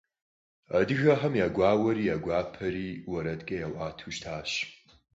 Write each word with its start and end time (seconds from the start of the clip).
Адыгэхэм 0.77 1.33
я 1.45 1.47
гуауэри, 1.55 2.03
я 2.13 2.17
гуапэри 2.23 2.87
уэрэдкӀэ 3.09 3.55
яӀуатэу 3.65 4.11
щытащ. 4.15 4.51